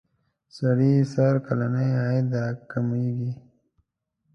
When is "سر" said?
1.13-1.33